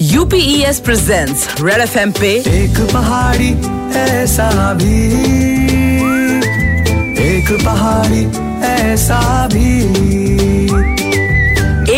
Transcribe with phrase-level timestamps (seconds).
[0.00, 3.50] UPS presents red F पे एक पहाड़ी
[4.00, 5.12] ऐसा भी।
[7.36, 8.26] एक पहाड़ी
[8.62, 9.80] ऐसा भी।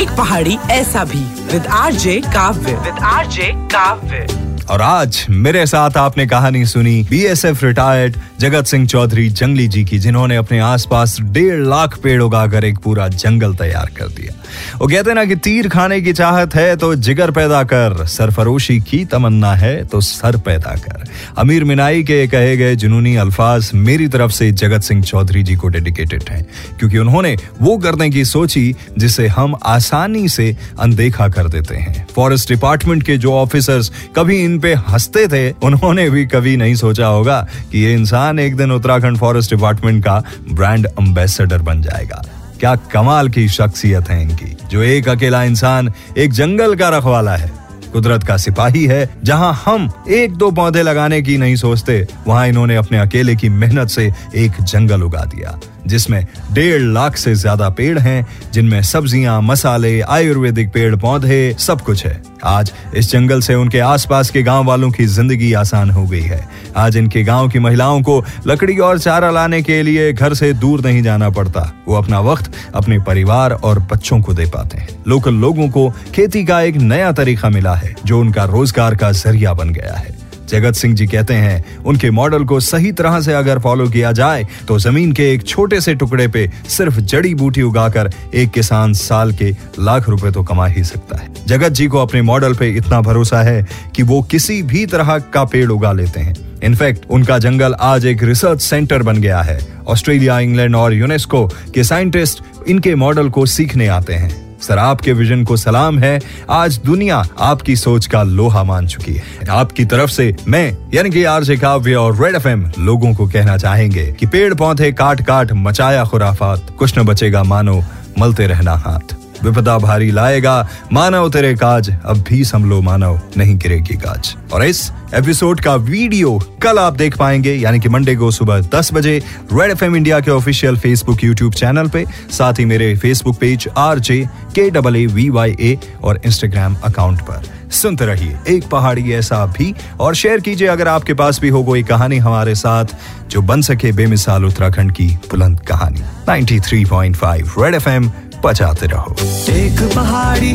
[0.03, 1.21] एक पहाड़ी ऐसा भी।
[1.53, 4.38] विद आर जे काव्य। विद आर जे काव्य।
[4.71, 9.99] और आज मेरे साथ आपने कहानी सुनी बीएसएफ रिटायर्ड जगत सिंह चौधरी जंगली जी की,
[9.99, 14.35] जिन्होंने अपने आसपास डेढ़ लाख पेड़ उगाकर एक पूरा जंगल तैयार कर दिया।
[14.79, 19.05] वो कहते ना कि तीर खाने की चाहत है तो जिगर पैदा कर, सरफरोशी की
[19.05, 21.05] तमन्ना है तो सर पैदा कर।
[21.39, 25.69] अमीर मिनाई के कहे गए जुनूनी अल्फाज मेरी तरफ़ से जगत सिंह चौधरी जी को
[25.69, 26.45] डेडिकेटेड हैं,
[26.79, 32.49] क्योंकि उन्होंने वो करने की सोची जिसे हम आसानी से अनदेखा कर देते हैं। फॉरेस्ट
[32.49, 37.47] डिपार्टमेंट के जो ऑफिसर्स कभी इन पे हँसते थे, उन्होंने भी कभी नहीं सोचा होगा
[37.73, 40.23] कि ये इंसान एक दिन उत्तराखंड फॉरेस्ट डिपार्टमेंट का
[40.53, 42.25] ब्रांड एम्बेसडर बन जाएगा।
[42.61, 47.68] क्या कमाल की शख्सियत है इनकी, जो एक अकेला इंसान एक जंगल का रखवाला है।
[47.89, 52.77] कुदरत का सिपाही है, जहाँ हम एक दो पौधे लगाने की नहीं सोचते। वहाँ इन्होंने
[52.77, 57.99] अपने अकेले की मेहनत से एक जंगल उगा दिया, जिसमें डेढ़ लाख से ज़्यादा पेड़
[57.99, 63.79] हैं, जिनमें सब्ज़ियाँ, मसाले, आयुर्वेदिक पेड़ पौधे, सब कुछ है। आज इस जंगल से उनके
[63.81, 66.41] आसपास के गाँव वालों की ज़िंदगी आसान हो गई है।
[66.77, 70.85] आज इनके गाँव की महिलाओं को लकड़ी और चारा लाने के लिए घर से दूर
[70.85, 75.35] नहीं जाना पड़ता। वो अपना वक्त, अपने परिवार और बच्चों को दे पाते हैं। लोकल
[75.37, 79.71] लोगों को खेती का एक नया तरीका मिला है, जो उनका रोज़गार का ज़रिया बन
[79.71, 80.17] गया है।
[80.49, 84.47] जगत सिंह जी कहते हैं, उनके मॉडल को सही तरह से अगर फॉलो किया जाए
[84.69, 89.33] तो ज़मीन के एक छोटे से टुकड़े पे सिर्फ़ जड़ी बूटी उगाकर एक किसान साल
[89.33, 93.01] के लाख रुपए तो कमा ही सकता है। जगत जी को अपने मॉडल पे इतना
[93.01, 97.75] भरोसा है कि वो किसी भी तरह का पेड़ उगा लेते हैं। इनफैक्ट, उनका जंगल
[97.75, 103.29] आज एक रिसर्च सेंटर बन गया है। ऑस्ट्रेलिया, इंग्लैंड और यूनेस्को के साइंटिस्ट इनके मॉडल
[103.29, 106.21] को सीखने आते हैं। सर, आपके विजन को सलाम है।
[106.51, 111.25] आज दुनिया आपकी सोच का लोहा मान चुकी है। आपकी तरफ़ से मैं, यानी कि
[111.25, 116.05] आरजे काव्य और रेड एफएम, लोगों को कहना चाहेंगे कि पेड़ पौधे काट काट मचाया
[116.05, 117.85] खुराफात, कुछ न बचेगा मानो,
[118.19, 123.95] मलते रहना हाथ। विपदा भारी लाएगा। मानव तेरे काज, अब भी संभलो मानव, नहीं गिरेगी
[123.95, 128.61] काज और इस एपिसोड का वीडियो कल आप देख पाएँगे, यानी कि मंडे को सुबह
[128.61, 129.23] 10 बजे
[129.53, 133.99] रेड एफएम इंडिया के ऑफिशियल फेसबुक यूट्यूब चैनल पे। साथ ही मेरे Facebook page R
[133.99, 139.13] J K double A V Y A और इंस्टाग्राम अकाउंट पर। सुनते रहिए, एक पहाड़ी
[139.13, 142.85] ऐसा भी। और शेयर कीजिए, अगर आपके पास भी हो कोई कहानी हमारे साथ,
[143.31, 148.11] जो बन सके बेमिसाल उत्तराखंड की बुलंद कहानी। 93.5 रेड एफएम
[148.45, 149.15] बजाते रहो
[149.53, 150.53] एक पहाड़ी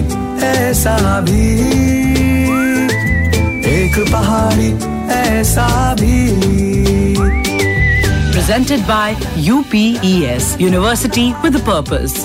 [0.47, 0.95] ऐसा
[1.27, 1.47] भी
[3.75, 4.71] एक पहाड़ी
[5.19, 5.67] ऐसा
[6.01, 6.21] भी
[8.35, 9.09] presented by
[9.47, 12.16] UPES University with a purpose